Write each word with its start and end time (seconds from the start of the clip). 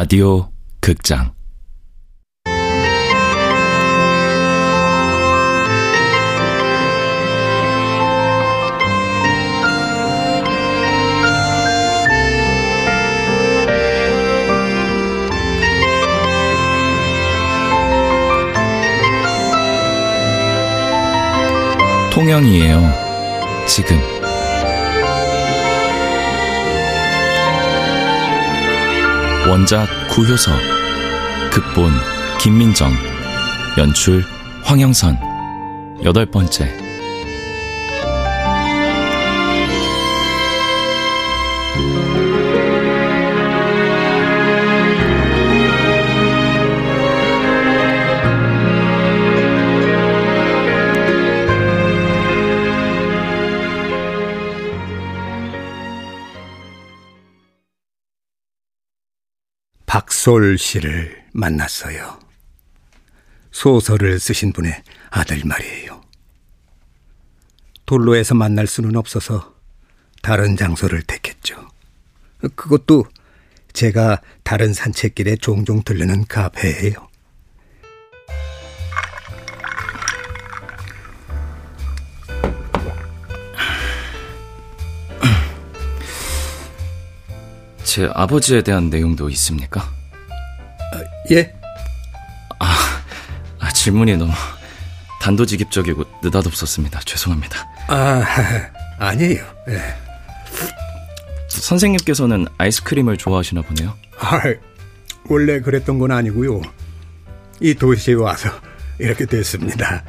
라디오 0.00 0.50
극장 0.80 1.34
통영이에요. 22.10 22.80
지금. 23.66 24.19
원작 29.50 29.88
구효서, 30.10 30.52
극본 31.50 31.90
김민정, 32.38 32.92
연출 33.78 34.22
황영선, 34.62 35.18
여덟 36.04 36.24
번째. 36.24 36.79
박솔 60.20 60.58
씨를 60.58 61.24
만났어요. 61.32 62.20
소설을 63.52 64.20
쓰신 64.20 64.52
분의 64.52 64.82
아들 65.08 65.42
말이에요. 65.46 66.02
돌로에서 67.86 68.34
만날 68.34 68.66
수는 68.66 68.96
없어서 68.96 69.54
다른 70.20 70.58
장소를 70.58 71.04
택했죠. 71.04 71.66
그것도 72.54 73.06
제가 73.72 74.20
다른 74.42 74.74
산책길에 74.74 75.36
종종 75.36 75.82
들르는 75.82 76.26
카페예요. 76.26 77.08
제 87.84 88.06
아버지에 88.12 88.60
대한 88.60 88.90
내용도 88.90 89.30
있습니까? 89.30 89.99
아, 90.92 91.00
예? 91.30 91.52
아, 92.58 92.74
아, 93.60 93.70
질문이 93.70 94.16
너무 94.16 94.32
단도직입적이고 95.20 96.04
느닷없었습니다. 96.22 97.00
죄송합니다. 97.00 97.66
아, 97.88 98.24
아니에요. 98.98 99.44
예. 99.68 99.80
선생님께서는 101.48 102.46
아이스크림을 102.58 103.16
좋아하시나 103.16 103.62
보네요. 103.62 103.94
아, 104.18 104.40
원래 105.28 105.60
그랬던 105.60 105.98
건 105.98 106.10
아니고요. 106.12 106.60
이 107.60 107.74
도시에 107.74 108.14
와서 108.14 108.48
이렇게 108.98 109.26
됐습니다. 109.26 110.02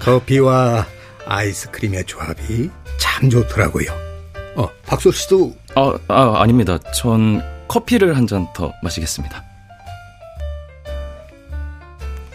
커피와 0.00 0.86
아이스크림의 1.26 2.04
조합이 2.04 2.70
참 2.98 3.28
좋더라고요. 3.30 3.90
어, 4.56 4.68
박솔 4.86 5.12
씨도 5.12 5.56
아, 5.74 5.96
아 6.08 6.42
아닙니다. 6.42 6.78
전 6.94 7.42
커피를 7.68 8.16
한 8.16 8.26
잔 8.26 8.46
더 8.54 8.72
마시겠습니다. 8.82 9.44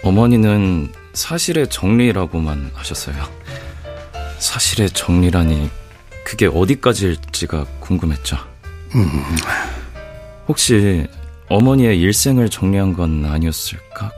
어머니는 0.03 0.91
사실의 1.13 1.69
정리라고만 1.69 2.71
하셨어요. 2.73 3.15
사실의 4.39 4.89
정리라니 4.91 5.69
그게 6.25 6.47
어디까지일지가 6.47 7.65
궁금했죠. 7.79 8.37
음. 8.95 9.07
혹시 10.47 11.07
어머니의 11.47 11.99
일생을 11.99 12.49
정리한 12.49 12.93
건 12.93 13.25
아니었을까? 13.25 14.11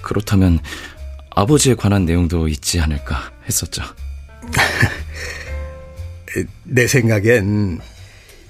그렇다면 0.00 0.58
아버지에 1.30 1.74
관한 1.74 2.06
내용도 2.06 2.48
있지 2.48 2.80
않을까 2.80 3.30
했었죠. 3.46 3.82
내 6.64 6.86
생각엔 6.86 7.80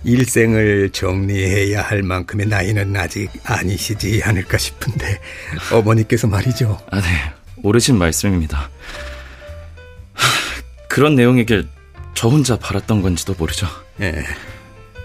일생을 0.06 0.90
정리해야 0.90 1.82
할 1.82 2.02
만큼의 2.02 2.46
나이는 2.46 2.96
아직 2.96 3.28
아니시지 3.42 4.22
않을까 4.24 4.56
싶은데 4.56 5.20
어머니께서 5.72 6.28
말이죠. 6.28 6.78
아, 6.90 7.00
네. 7.00 7.08
오르신 7.62 7.98
말씀입니다. 7.98 8.70
그런 10.88 11.16
내용이길 11.16 11.66
저 12.14 12.28
혼자 12.28 12.56
바랐던 12.56 13.02
건지도 13.02 13.34
모르죠. 13.36 13.66
예. 14.00 14.24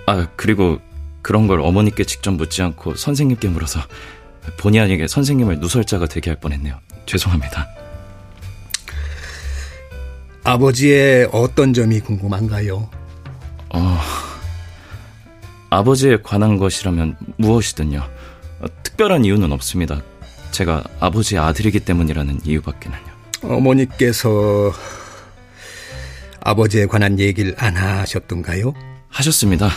아, 0.06 0.28
그리고 0.36 0.80
그런 1.24 1.48
걸 1.48 1.62
어머니께 1.62 2.04
직접 2.04 2.32
묻지 2.32 2.62
않고 2.62 2.96
선생님께 2.96 3.48
물어서 3.48 3.82
본의 4.58 4.82
아니게 4.82 5.08
선생님을 5.08 5.60
누설자가 5.60 6.06
되게 6.06 6.30
할 6.30 6.40
뻔했네요. 6.40 6.80
죄송합니다. 7.08 7.68
아버지의 10.44 11.30
어떤 11.32 11.74
점이 11.74 12.00
궁금한가요? 12.02 12.90
어, 13.70 14.00
아버지에 15.72 16.18
관한 16.22 16.58
것이라면 16.58 17.16
무엇이든요. 17.38 18.00
어, 18.00 18.66
특별한 18.84 19.24
이유는 19.26 19.52
없습니다. 19.54 20.02
제가 20.52 20.84
아버지의 21.00 21.40
아들이기 21.42 21.80
때문이라는 21.80 22.42
이유밖에는요. 22.44 23.12
어머니께서 23.44 24.30
아버지에 26.42 26.86
관한 26.88 27.18
얘기를 27.20 27.56
안 27.58 27.78
하셨던가요? 27.78 28.74
하셨습니다. 29.08 29.70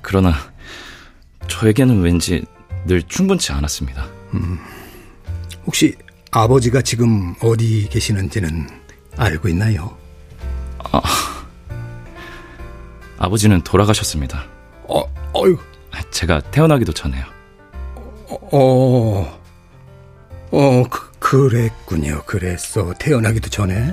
그러나 0.00 0.34
저에게는 1.48 2.00
왠지 2.00 2.44
늘 2.86 3.02
충분치 3.02 3.52
않았습니다. 3.52 4.06
음, 4.32 4.58
혹시 5.66 5.94
아버지가 6.30 6.80
지금 6.80 7.34
어디 7.42 7.86
계시는지는 7.90 8.68
알고 9.18 9.48
있나요? 9.50 9.94
아, 10.92 11.02
아버지는 13.18 13.60
돌아가셨습니다. 13.62 14.57
어, 14.88 15.02
어유. 15.36 15.58
제가 16.10 16.40
태어나기도 16.50 16.92
전에요. 16.92 17.24
어, 18.50 19.38
어, 20.50 20.82
그, 20.90 21.12
그랬군요. 21.18 22.22
그랬어. 22.24 22.92
태어나기도 22.98 23.50
전에. 23.50 23.92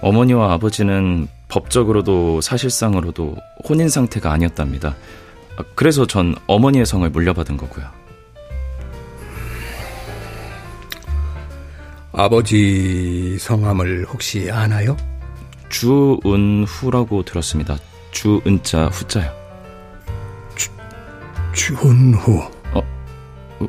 어머니와 0.00 0.52
아버지는 0.52 1.28
법적으로도 1.48 2.40
사실상으로도 2.40 3.36
혼인 3.68 3.88
상태가 3.88 4.32
아니었답니다. 4.32 4.96
그래서 5.74 6.06
전 6.06 6.34
어머니의 6.46 6.86
성을 6.86 7.08
물려받은 7.08 7.56
거고요. 7.56 7.84
아버지 12.12 13.38
성함을 13.38 14.06
혹시 14.08 14.50
아나요? 14.50 14.96
주은후라고 15.68 17.22
들었습니다. 17.22 17.76
주은자 18.10 18.86
후자요. 18.86 19.41
주, 21.52 21.74
주은후. 21.76 22.42
어, 22.72 22.82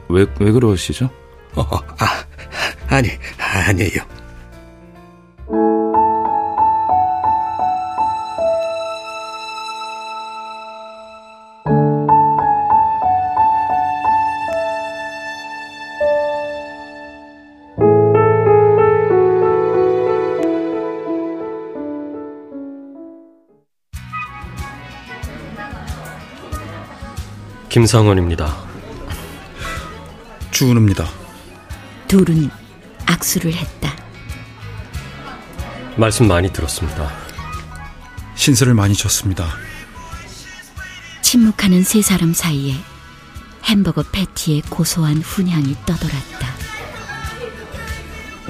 왜, 0.10 0.26
왜 0.40 0.52
그러시죠? 0.52 1.10
어, 1.56 1.62
아, 2.00 2.26
아니, 2.88 3.10
아니에요. 3.38 4.02
김상원입니다. 27.74 28.56
주은입니다. 30.52 31.10
둘은 32.08 32.52
악수를 33.08 33.52
했다. 33.52 33.96
말씀 35.98 36.28
많이 36.28 36.54
들었습니다. 36.54 37.12
신세를 38.36 38.76
많이 38.76 38.94
졌습니다. 38.94 39.48
침묵하는 41.24 41.82
세 41.82 42.04
사람 42.04 42.32
사이에 42.32 42.76
햄버거 43.64 44.04
패티의 44.04 44.62
고소한 44.70 45.18
훈향이 45.18 45.76
떠돌았다. 45.88 46.48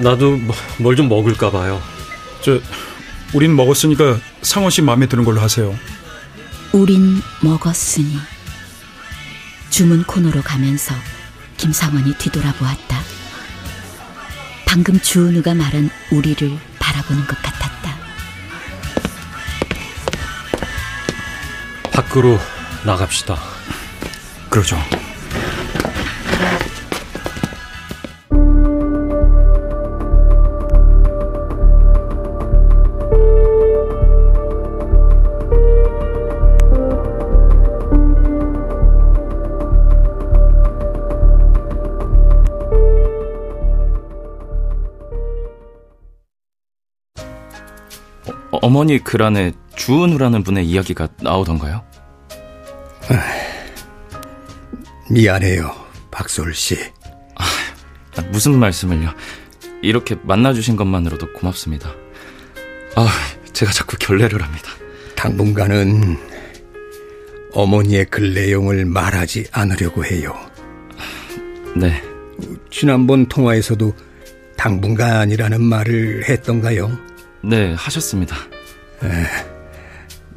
나도 0.00 0.36
뭐, 0.36 0.54
뭘좀 0.80 1.08
먹을까 1.08 1.50
봐요. 1.50 1.80
저 2.42 2.60
우린 3.32 3.56
먹었으니까 3.56 4.18
상원 4.42 4.70
씨 4.70 4.82
마음에 4.82 5.06
드는 5.06 5.24
걸로 5.24 5.40
하세요. 5.40 5.74
우린 6.74 7.22
먹었으니 7.40 8.18
주문 9.74 10.04
코너로 10.04 10.40
가면서 10.42 10.94
김상원이 11.56 12.14
뒤돌아보았다. 12.16 12.96
방금 14.64 15.00
주은우가 15.00 15.52
말한 15.54 15.90
우리를 16.12 16.56
바라보는 16.78 17.26
것 17.26 17.36
같았다. 17.42 17.96
밖으로 21.90 22.38
나갑시다. 22.86 23.36
그러죠. 24.48 24.78
어머니 48.74 48.98
글 48.98 49.22
안에 49.22 49.52
주은우라는 49.76 50.42
분의 50.42 50.66
이야기가 50.66 51.06
나오던가요? 51.22 51.84
미안해요, 55.08 55.72
박솔 56.10 56.52
씨. 56.54 56.76
아, 57.36 57.44
무슨 58.32 58.58
말씀을요? 58.58 59.14
이렇게 59.80 60.16
만나주신 60.24 60.74
것만으로도 60.74 61.34
고맙습니다. 61.34 61.88
아, 62.96 63.06
제가 63.52 63.70
자꾸 63.70 63.96
결례를 63.96 64.42
합니다. 64.42 64.72
당분간은 65.14 66.18
어머니의 67.52 68.06
글 68.06 68.34
내용을 68.34 68.86
말하지 68.86 69.46
않으려고 69.52 70.04
해요. 70.04 70.34
네. 71.76 72.02
지난번 72.72 73.26
통화에서도 73.26 73.94
당분간이라는 74.56 75.62
말을 75.62 76.28
했던가요? 76.28 76.90
네, 77.44 77.72
하셨습니다. 77.74 78.36
에, 79.02 79.08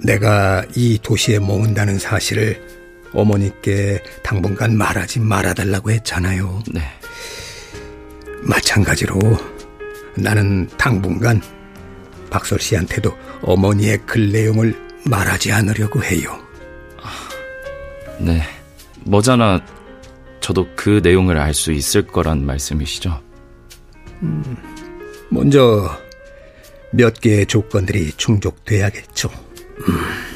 내가 0.06 0.66
이 0.76 1.00
도시에 1.02 1.40
머문다는 1.40 2.00
사실을 2.00 2.62
어머니께 3.14 4.04
당분간 4.24 4.78
말하지 4.78 5.20
말아달라고 5.20 5.92
했잖아요. 5.92 6.62
네. 6.72 6.82
마찬가지로 8.42 9.20
나는 10.16 10.68
당분간 10.78 11.42
박설 12.30 12.60
씨한테도 12.60 13.12
어머니의 13.42 14.00
글 14.06 14.32
내용을 14.32 14.76
말하지 15.06 15.52
않으려고 15.52 16.04
해요. 16.04 16.38
네. 18.20 18.42
뭐잖아 19.02 19.62
저도 20.42 20.68
그 20.76 21.00
내용을 21.04 21.38
알 21.38 21.54
수 21.54 21.72
있을 21.72 22.06
거란 22.06 22.46
말씀이시죠? 22.46 23.22
음, 24.24 24.58
먼저 25.30 25.90
몇 26.92 27.20
개의 27.20 27.46
조건들이 27.46 28.14
충족돼야겠죠. 28.14 29.30
음. 29.88 30.28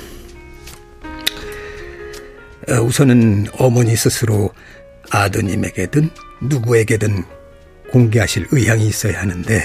어, 2.69 2.81
우선은 2.81 3.47
어머니 3.57 3.95
스스로 3.95 4.51
아드님에게든 5.09 6.09
누구에게든 6.41 7.23
공개하실 7.91 8.47
의향이 8.51 8.87
있어야 8.87 9.19
하는데 9.21 9.61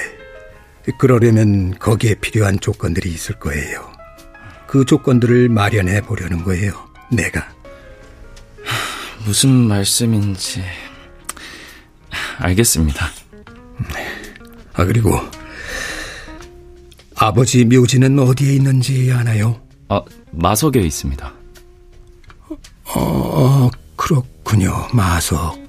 그러려면 0.99 1.77
거기에 1.79 2.15
필요한 2.15 2.59
조건들이 2.59 3.11
있을 3.11 3.39
거예요. 3.39 3.93
그 4.67 4.85
조건들을 4.85 5.49
마련해 5.49 6.03
보려는 6.03 6.43
거예요. 6.43 6.73
내가. 7.11 7.49
무슨 9.25 9.51
말씀인지 9.51 10.63
알겠습니다. 12.39 13.11
아 14.75 14.85
그리고 14.85 15.19
아버지 17.19 17.65
묘지는 17.65 18.19
어디에 18.19 18.55
있는지 18.55 19.11
아나요? 19.13 19.61
아, 19.89 20.03
마석에 20.33 20.81
있습니다. 20.81 21.33
어, 22.95 23.71
그렇군요. 23.97 24.73
마석. 24.93 25.66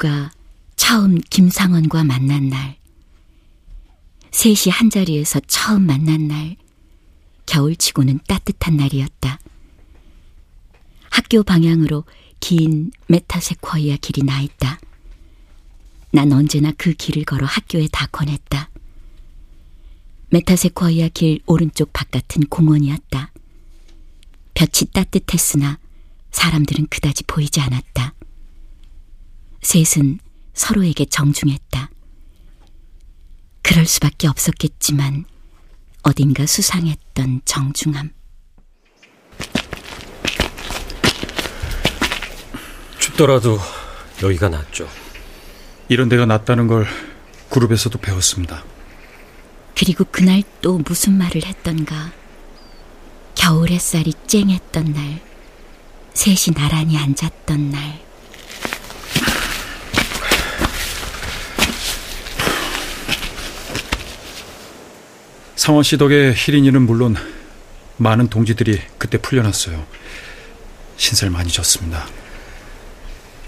은우가 0.00 0.32
처음 0.76 1.18
김상원과 1.18 2.04
만난 2.04 2.48
날, 2.48 2.78
셋이 4.32 4.72
한자리에서 4.72 5.40
처음 5.46 5.86
만난 5.86 6.26
날, 6.26 6.56
겨울치고는 7.46 8.20
따뜻한 8.26 8.76
날이었다. 8.76 9.38
학교 11.10 11.42
방향으로 11.42 12.04
긴 12.40 12.90
메타세쿼이아 13.08 13.98
길이 14.00 14.22
나 14.22 14.40
있다. 14.40 14.80
난 16.12 16.32
언제나 16.32 16.72
그 16.76 16.92
길을 16.94 17.24
걸어 17.24 17.46
학교에 17.46 17.86
다 17.92 18.06
권했다. 18.06 18.70
메타세쿼이아 20.30 21.08
길 21.08 21.40
오른쪽 21.46 21.92
바깥은 21.92 22.44
공원이었다. 22.48 23.32
볕이 24.54 24.86
따뜻했으나 24.86 25.78
사람들은 26.30 26.86
그다지 26.88 27.24
보이지 27.24 27.60
않았다. 27.60 28.14
셋은 29.62 30.18
서로에게 30.54 31.04
정중했다. 31.06 31.90
그럴 33.62 33.86
수밖에 33.86 34.26
없었겠지만 34.26 35.24
어딘가 36.02 36.46
수상했던 36.46 37.42
정중함. 37.44 38.10
춥더라도 42.98 43.58
여기가 44.22 44.48
낫죠. 44.48 44.88
이런 45.88 46.08
데가 46.08 46.26
낫다는 46.26 46.66
걸 46.66 46.86
그룹에서도 47.50 47.98
배웠습니다. 47.98 48.64
그리고 49.76 50.04
그날 50.04 50.42
또 50.60 50.78
무슨 50.78 51.16
말을 51.16 51.44
했던가. 51.44 52.12
겨울 53.34 53.70
햇살이 53.70 54.12
쨍했던 54.26 54.92
날, 54.92 55.20
셋이 56.14 56.54
나란히 56.54 56.98
앉았던 56.98 57.70
날. 57.70 58.09
상원 65.70 65.84
씨 65.84 65.96
덕에 65.98 66.34
희린이는 66.34 66.82
물론 66.82 67.14
많은 67.96 68.28
동지들이 68.28 68.80
그때 68.98 69.18
풀려났어요. 69.18 69.86
신살 70.96 71.30
많이 71.30 71.48
졌습니다. 71.48 72.08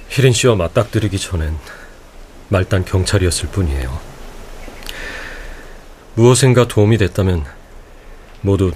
희린 0.09 0.33
씨와 0.33 0.55
맞닥뜨리기 0.55 1.19
전엔 1.19 1.59
말단 2.49 2.85
경찰이었을 2.85 3.49
뿐이에요. 3.49 4.00
무엇인가 6.14 6.69
도움이 6.69 6.97
됐다면 6.99 7.45
모두 8.43 8.71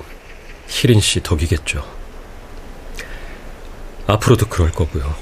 희린 0.66 1.00
씨 1.00 1.22
덕이겠죠. 1.22 1.86
앞으로도 4.08 4.48
그럴 4.48 4.72
거고요. 4.72 5.14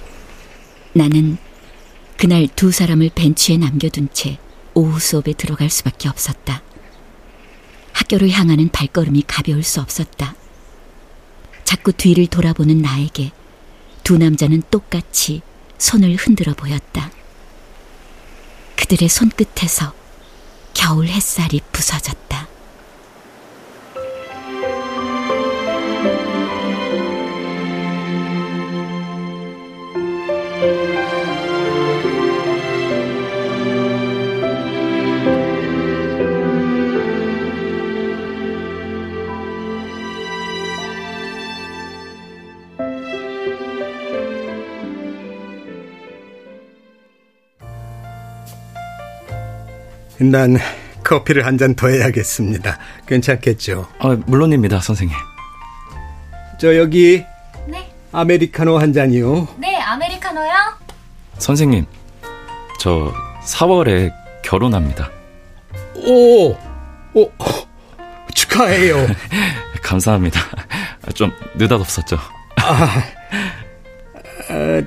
나는 0.95 1.37
그날 2.17 2.49
두 2.57 2.71
사람을 2.71 3.11
벤치에 3.15 3.59
남겨둔 3.59 4.09
채 4.15 4.39
오후 4.73 4.99
수업에 4.99 5.35
들어갈 5.35 5.69
수밖에 5.69 6.09
없었다. 6.09 6.63
학교를 8.05 8.31
향하는 8.31 8.69
발걸음이 8.69 9.25
가벼울 9.27 9.63
수 9.63 9.81
없었다. 9.81 10.35
자꾸 11.65 11.93
뒤를 11.93 12.27
돌아보는 12.27 12.79
나에게 12.79 13.33
두 14.03 14.19
남자는 14.19 14.63
똑같이 14.71 15.41
손을 15.79 16.15
흔들어 16.17 16.55
보였다. 16.55 17.11
그들의 18.77 19.09
손끝에서 19.09 19.95
겨울 20.75 21.07
햇살이 21.09 21.61
부서졌다. 21.73 22.49
난 50.19 50.57
커피를 51.03 51.45
한 51.47 51.59
잔 51.59 51.75
더 51.75 51.89
해야겠습니다. 51.89 52.79
괜찮겠죠? 53.07 53.87
아, 53.99 54.17
물론입니다, 54.27 54.81
선생님. 54.81 55.15
저 56.59 56.77
여기 56.77 57.25
네. 57.67 57.91
아메리카노 58.13 58.79
한 58.79 58.93
잔이요. 58.93 59.49
네, 59.59 59.77
아메리카노요. 59.81 60.51
선생님, 61.39 61.85
저 62.81 63.13
4월에 63.45 64.13
결혼합니다. 64.43 65.11
오, 66.07 66.53
오, 67.15 67.31
축하해요. 68.35 69.07
감사합니다. 69.83 70.41
좀 71.15 71.33
느닷없었죠. 71.57 72.17
아, 72.57 73.03
아, 74.49 74.83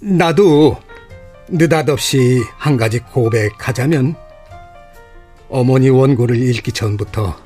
나도 0.00 0.80
느닷없이 1.52 2.42
한 2.56 2.76
가지 2.76 2.98
고백하자면 2.98 4.16
어머니 5.50 5.90
원고를 5.90 6.36
읽기 6.40 6.72
전부터 6.72 7.36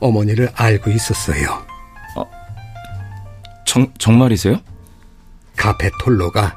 어머니를 0.00 0.50
알고 0.54 0.90
있었어요. 0.90 1.64
어, 2.16 2.24
정, 3.64 3.86
정말이세요? 3.98 4.60
카페 5.56 5.90
톨로가 6.00 6.56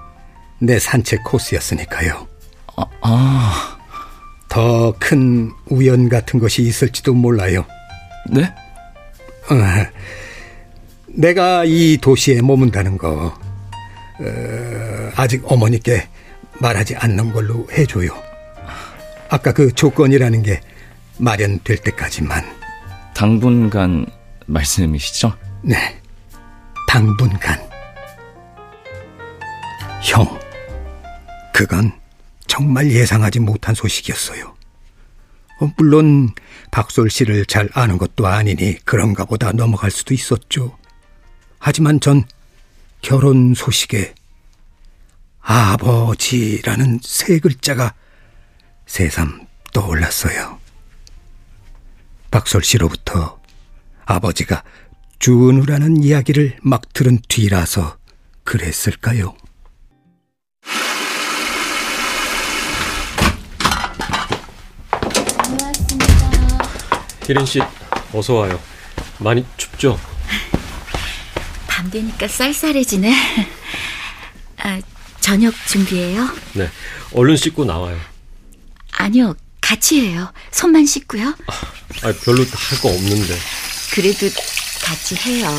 내 0.60 0.80
산책 0.80 1.24
코스였으니까요. 1.24 2.28
아, 2.76 2.86
아. 3.02 3.78
더 4.50 4.94
큰 5.00 5.52
우연 5.68 6.10
같은 6.10 6.40
것이 6.40 6.64
있을지도 6.64 7.14
몰라요. 7.14 7.64
네? 8.32 8.42
어, 8.44 9.56
내가 11.08 11.64
이 11.66 11.98
도시에 12.02 12.42
머문다는 12.42 12.98
거, 12.98 13.34
어, 14.20 15.12
아직 15.16 15.44
어머니께 15.46 16.08
말하지 16.60 16.96
않는 16.96 17.32
걸로 17.32 17.68
해줘요. 17.72 18.12
아까 19.30 19.52
그 19.52 19.72
조건이라는 19.72 20.44
게 20.44 20.62
마련될 21.18 21.78
때까지만. 21.78 22.44
당분간 23.14 24.06
말씀이시죠? 24.46 25.34
네. 25.64 26.00
당분간. 26.88 27.60
형, 30.04 30.40
그건 31.54 31.92
정말 32.46 32.90
예상하지 32.92 33.40
못한 33.40 33.76
소식이었어요. 33.76 34.56
어, 35.60 35.72
물론 35.76 36.30
박솔 36.72 37.10
씨를 37.10 37.46
잘 37.46 37.68
아는 37.74 37.98
것도 37.98 38.28
아니니 38.28 38.78
그런가 38.86 39.26
보다 39.26 39.52
넘어갈 39.52 39.92
수도 39.92 40.14
있었죠. 40.14 40.78
하지만 41.60 42.00
전 42.00 42.24
결혼 43.02 43.54
소식에 43.56 44.14
아버지라는 45.50 47.00
세 47.02 47.40
글자가 47.40 47.94
새삼 48.86 49.48
떠올랐어요. 49.74 50.60
박솔 52.30 52.64
씨로부터 52.64 53.40
아버지가 54.06 54.66
준우라는 55.20 56.04
이야기를 56.04 56.58
막 56.62 56.92
들은 56.92 57.20
뒤라서 57.30 57.98
그랬을까요? 58.44 59.38
희린 67.26 67.46
씨, 67.46 67.62
어서 68.14 68.34
와요. 68.34 68.60
많이 69.20 69.46
춥죠? 69.56 69.98
밤 71.68 71.90
되니까 71.90 72.28
쌀쌀해지네. 72.28 73.57
아, 75.28 75.32
저녁 75.32 75.54
준비해요? 75.68 76.26
네. 76.54 76.70
얼른 77.14 77.36
씻고 77.36 77.66
나와요. 77.66 78.00
아니요. 78.94 79.36
같이 79.60 80.00
해요. 80.00 80.32
손만 80.52 80.86
씻고요. 80.86 81.28
아, 81.28 82.14
별로 82.24 82.44
할 82.46 82.80
거 82.82 82.88
없는데. 82.90 83.38
그래도 83.94 84.30
같이 84.86 85.16
해요. 85.16 85.50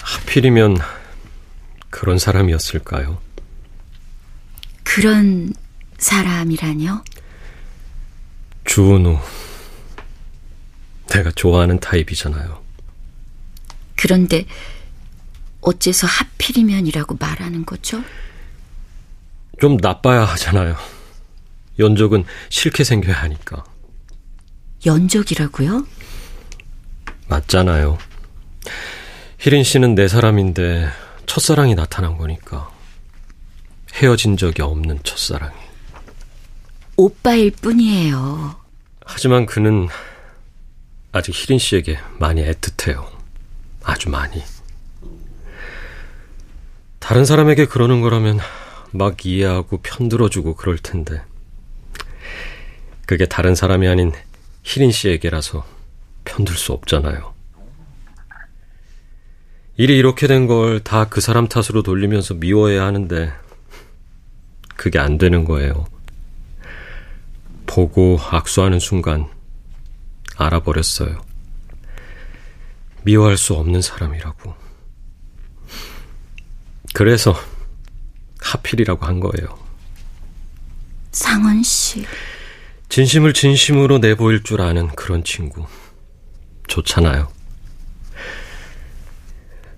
하필이면 0.00 0.78
그런 1.90 2.18
사람이었을까요? 2.18 3.20
그런 4.82 5.52
사람이라뇨? 5.98 7.02
주은우. 8.64 9.18
내가 11.10 11.30
좋아하는 11.32 11.78
타입이잖아요. 11.78 12.61
그런데 13.96 14.46
어째서 15.60 16.06
하필이면이라고 16.06 17.16
말하는 17.18 17.64
거죠? 17.64 18.02
좀 19.60 19.76
나빠야 19.76 20.24
하잖아요. 20.24 20.76
연족은 21.78 22.24
싫게 22.48 22.84
생겨야 22.84 23.22
하니까. 23.22 23.64
연족이라고요? 24.84 25.86
맞잖아요. 27.28 27.98
희린 29.38 29.64
씨는 29.64 29.94
내 29.94 30.08
사람인데 30.08 30.88
첫사랑이 31.26 31.74
나타난 31.74 32.18
거니까. 32.18 32.70
헤어진 33.94 34.36
적이 34.36 34.62
없는 34.62 35.00
첫사랑이. 35.02 35.54
오빠일 36.96 37.50
뿐이에요. 37.52 38.56
하지만 39.04 39.46
그는 39.46 39.88
아직 41.12 41.34
희린 41.34 41.58
씨에게 41.58 41.98
많이 42.18 42.42
애틋해요. 42.44 43.06
아주 43.84 44.10
많이. 44.10 44.42
다른 46.98 47.24
사람에게 47.24 47.66
그러는 47.66 48.00
거라면 48.00 48.38
막 48.92 49.26
이해하고 49.26 49.78
편들어주고 49.82 50.54
그럴 50.56 50.78
텐데. 50.78 51.22
그게 53.06 53.26
다른 53.26 53.54
사람이 53.54 53.88
아닌 53.88 54.12
희린 54.62 54.92
씨에게라서 54.92 55.66
편들 56.24 56.54
수 56.56 56.72
없잖아요. 56.72 57.32
일이 59.76 59.96
이렇게 59.98 60.26
된 60.26 60.46
걸 60.46 60.80
다 60.80 61.06
그 61.08 61.20
사람 61.20 61.48
탓으로 61.48 61.82
돌리면서 61.82 62.34
미워해야 62.34 62.84
하는데, 62.84 63.32
그게 64.76 64.98
안 64.98 65.18
되는 65.18 65.44
거예요. 65.44 65.86
보고 67.66 68.18
악수하는 68.20 68.78
순간 68.78 69.26
알아버렸어요. 70.36 71.22
미워할 73.04 73.36
수 73.36 73.54
없는 73.54 73.82
사람이라고. 73.82 74.54
그래서 76.94 77.34
하필이라고 78.40 79.06
한 79.06 79.20
거예요. 79.20 79.58
상원 81.10 81.62
씨. 81.62 82.04
진심을 82.88 83.32
진심으로 83.32 83.98
내보일 83.98 84.42
줄 84.42 84.60
아는 84.60 84.88
그런 84.88 85.24
친구. 85.24 85.66
좋잖아요. 86.68 87.28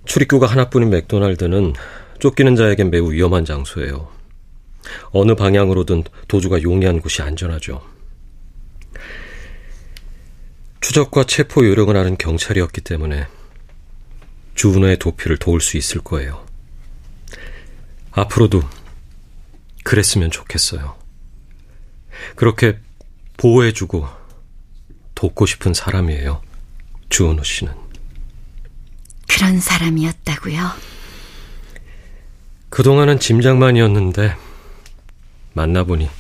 출입구가 0.07 0.47
하나뿐인 0.47 0.91
맥도날드는 0.91 1.75
쫓기는 2.19 2.57
자에겐 2.57 2.91
매우 2.91 3.13
위험한 3.13 3.45
장소예요. 3.45 4.09
어느 5.11 5.35
방향으로든 5.35 6.05
도주가 6.29 6.63
용이한 6.63 7.01
곳이 7.01 7.23
안전하죠. 7.23 7.94
추적과 10.85 11.25
체포 11.25 11.65
요령을 11.65 11.97
하는 11.97 12.19
경찰이었기 12.19 12.83
때문에 12.83 13.27
주은호의 14.55 14.99
도피를 14.99 15.39
도울 15.39 15.63
수 15.63 15.79
있을 15.79 16.03
거예요. 16.03 16.45
앞으로도 18.11 18.63
그랬으면 19.83 20.31
좋겠어요. 20.31 20.95
그렇게 22.37 22.79
보호해주고 23.39 24.07
돕고 25.15 25.47
싶은 25.47 25.73
사람이에요. 25.73 26.43
주은호 27.09 27.43
씨는. 27.43 27.73
그런 29.27 29.61
사람이었다고요? 29.61 30.71
그동안은 32.69 33.21
짐작만이었는데 33.21 34.37
만나보니 35.55 36.11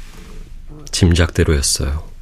짐작대로였어요. 0.90 2.13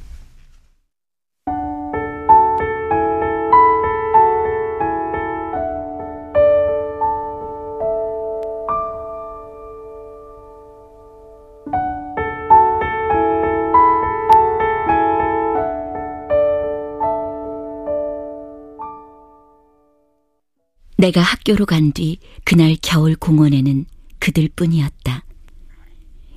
내가 21.03 21.19
학교로 21.19 21.65
간 21.65 21.91
뒤 21.91 22.17
그날 22.45 22.77
겨울 22.81 23.17
공원에는 23.17 23.85
그들 24.19 24.47
뿐이었다. 24.55 25.25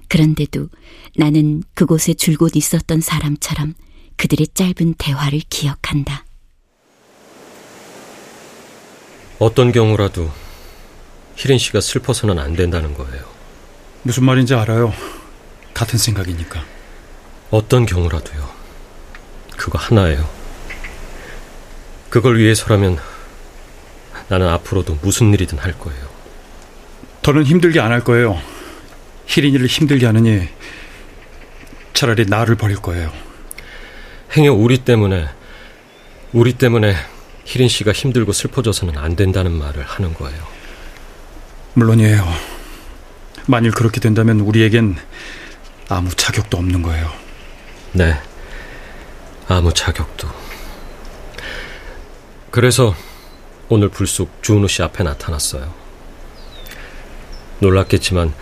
그런데도 0.09 0.71
나는 1.15 1.63
그곳에 1.75 2.15
줄곧 2.15 2.57
있었던 2.57 3.01
사람처럼 3.01 3.75
그들의 4.17 4.49
짧은 4.55 4.95
대화를 4.99 5.41
기억한다. 5.49 6.25
어떤 9.39 9.71
경우라도 9.71 10.33
희린 11.37 11.59
씨가 11.59 11.81
슬퍼서는 11.81 12.41
안 12.41 12.57
된다는 12.57 12.93
거예요. 12.95 13.25
무슨 14.03 14.25
말인지 14.25 14.55
알아요. 14.55 14.93
같은 15.75 15.97
생각이니까. 15.97 16.65
어떤 17.53 17.87
경우라도요. 17.87 18.51
그거 19.57 19.79
하나예요. 19.79 20.29
그걸 22.11 22.39
위해서라면 22.39 22.99
나는 24.29 24.49
앞으로도 24.49 24.99
무슨 25.03 25.33
일이든 25.33 25.59
할 25.59 25.79
거예요. 25.79 26.07
더는 27.23 27.45
힘들게 27.45 27.81
안 27.81 27.93
할 27.93 28.03
거예요. 28.05 28.41
희린이를 29.27 29.67
힘들게 29.67 30.07
하느니 30.07 30.49
차라리 31.95 32.27
나를 32.27 32.55
버릴 32.57 32.77
거예요. 32.77 33.13
행여 34.37 34.53
우리 34.53 34.79
때문에 34.79 35.29
우리 36.33 36.53
때문에 36.53 36.95
희린 37.45 37.69
씨가 37.69 37.93
힘들고 37.93 38.33
슬퍼져서는 38.33 38.99
안 38.99 39.17
된다는 39.17 39.53
말을 39.53 39.83
하는 39.85 40.15
거예요. 40.15 40.47
물론이에요. 41.75 42.27
만일 43.47 43.71
그렇게 43.71 44.01
된다면 44.01 44.41
우리에겐 44.41 44.97
아무 45.89 46.11
자격도 46.15 46.57
없는 46.59 46.83
거예요. 46.83 47.11
네. 47.93 48.17
아무 49.49 49.73
자격도. 49.73 50.29
그래서 52.51 52.95
오늘 53.69 53.89
불쑥 53.89 54.43
주은우 54.43 54.69
씨 54.69 54.83
앞에 54.83 55.03
나타났어요. 55.03 55.75
놀랐겠지만 57.59 58.33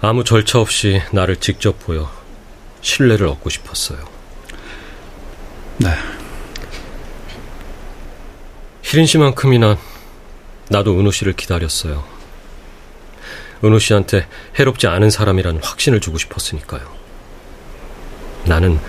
아무 0.00 0.24
절차 0.24 0.60
없이 0.60 1.00
나를 1.12 1.36
직접 1.36 1.78
보여 1.78 2.10
신뢰를 2.80 3.26
얻고 3.28 3.50
싶었어요. 3.50 3.98
네. 5.78 5.90
희린 8.82 9.06
씨만큼이나 9.06 9.76
나도 10.70 10.98
은우 10.98 11.12
씨를 11.12 11.34
기다렸어요. 11.34 12.04
은우 13.64 13.78
씨한테 13.78 14.26
해롭지 14.58 14.86
않은 14.86 15.10
사람이라는 15.10 15.62
확신을 15.62 16.00
주고 16.00 16.18
싶었으니까요. 16.18 16.96
나는 18.44 18.80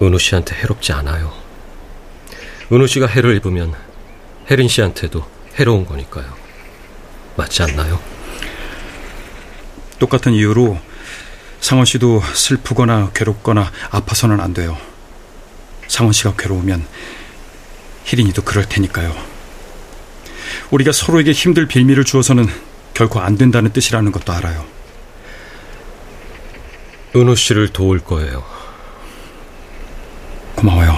은우 0.00 0.18
씨한테 0.18 0.54
해롭지 0.56 0.92
않아요. 0.92 1.32
은우 2.72 2.86
씨가 2.86 3.06
해를 3.06 3.36
입으면 3.36 3.74
혜린 4.50 4.68
씨한테도 4.68 5.24
해로운 5.58 5.84
거니까요. 5.84 6.26
맞지 7.36 7.62
않나요? 7.62 8.00
똑같은 9.98 10.32
이유로 10.32 10.80
상원 11.60 11.84
씨도 11.84 12.22
슬프거나 12.34 13.10
괴롭거나 13.14 13.70
아파서는 13.90 14.40
안 14.40 14.54
돼요. 14.54 14.78
상원 15.86 16.12
씨가 16.12 16.34
괴로우면 16.36 16.86
희린이도 18.04 18.42
그럴 18.42 18.64
테니까요. 18.66 19.14
우리가 20.70 20.92
서로에게 20.92 21.32
힘들 21.32 21.66
빌미를 21.66 22.04
주어서는 22.04 22.46
결코 22.94 23.20
안 23.20 23.36
된다는 23.36 23.72
뜻이라는 23.72 24.12
것도 24.12 24.32
알아요. 24.32 24.66
은우 27.14 27.36
씨를 27.36 27.68
도울 27.68 28.00
거예요. 28.00 28.44
고마워요. 30.54 30.96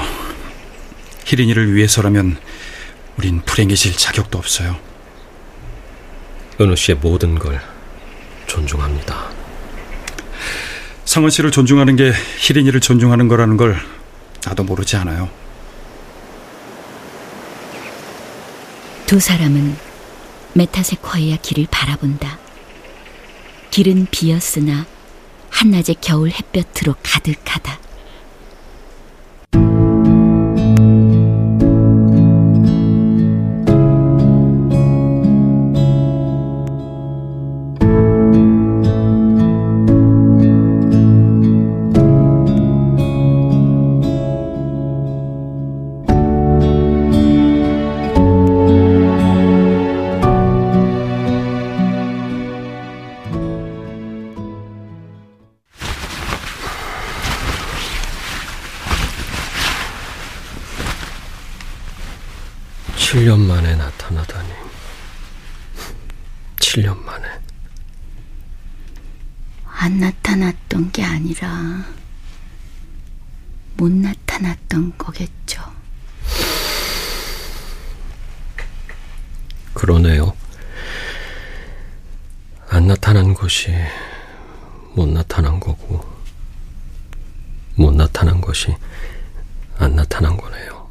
희린이를 1.25 1.75
위해서라면 1.75 2.39
우린 3.21 3.43
불행해질 3.43 3.99
자격도 3.99 4.39
없어요. 4.39 4.79
은우 6.59 6.75
씨의 6.75 6.97
모든 7.03 7.39
걸 7.39 7.61
존중합니다. 8.47 9.31
상원 11.05 11.31
씨를 11.31 11.51
존중하는 11.51 11.97
게 11.97 12.15
희린이를 12.39 12.81
존중하는 12.81 13.29
거라는 13.29 13.59
걸 13.59 13.77
나도 14.47 14.65
모르지 14.65 14.97
않아요. 14.97 15.29
두 19.05 19.21
사람은 19.21 19.77
메타세콰이아 20.55 21.37
길을 21.43 21.67
바라본다. 21.71 22.39
길은 23.71 24.07
비었으나 24.11 24.87
한낮의 25.51 25.97
겨울 26.01 26.31
햇볕으로 26.31 26.95
가득하다. 27.03 27.81
그러네요. 79.91 80.37
안 82.69 82.87
나타난 82.87 83.35
것이 83.35 83.73
못 84.95 85.09
나타난 85.09 85.59
거고, 85.59 86.09
못 87.75 87.93
나타난 87.93 88.41
것이 88.41 88.73
안 89.79 89.97
나타난 89.97 90.37
거네요. 90.37 90.89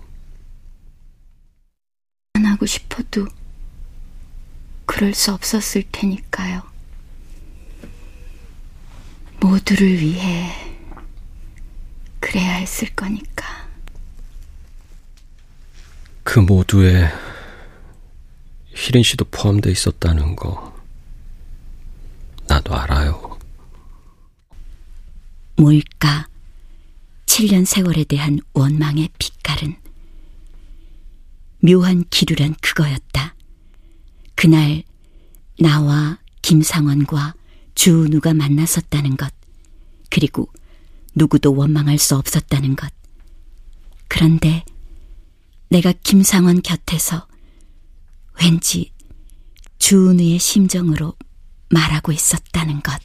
안 2.33 2.45
하고 2.45 2.65
싶어도 2.65 3.25
그럴 4.85 5.13
수 5.13 5.33
없었을 5.33 5.83
테니까요. 5.93 6.61
모두를 9.39 9.97
위해 9.97 10.51
그래야 12.19 12.55
했을 12.55 12.93
거니까. 12.95 13.69
그 16.25 16.39
모두에 16.39 17.28
희린 18.79 19.03
씨도 19.03 19.25
포함돼 19.25 19.71
있었다는 19.71 20.37
거 20.37 20.73
나도 22.47 22.73
알아요. 22.73 23.37
뭘까? 25.57 26.27
7년 27.25 27.65
세월에 27.65 28.05
대한 28.05 28.39
원망의 28.53 29.09
빛깔은 29.19 29.75
묘한 31.59 32.05
기류란 32.09 32.55
그거였다. 32.61 33.35
그날 34.35 34.83
나와 35.59 36.17
김상원과 36.41 37.35
주은우가 37.75 38.33
만났었다는 38.33 39.17
것, 39.17 39.31
그리고 40.09 40.49
누구도 41.15 41.53
원망할 41.53 41.97
수 41.97 42.15
없었다는 42.15 42.77
것. 42.77 42.91
그런데 44.07 44.63
내가 45.67 45.91
김상원 45.91 46.61
곁에서 46.61 47.28
왠지 48.41 48.93
주은우의 49.79 50.39
심정으로 50.39 51.13
말하고 51.69 52.11
있었다는 52.11 52.81
것. 52.81 52.99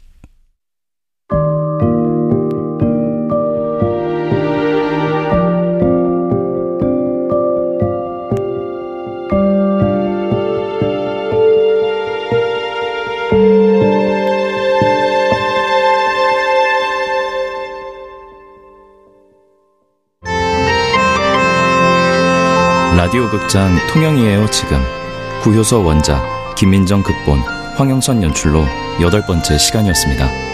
라디오 22.97 23.29
극장 23.29 23.77
통영이에요 23.93 24.49
지금 24.51 24.79
구효서 25.45 25.81
원작 25.81 26.55
김민정 26.57 27.03
극본 27.03 27.39
황영선 27.77 28.23
연출로 28.23 28.65
여덟 29.03 29.21
번째 29.27 29.59
시간이었습니다. 29.59 30.54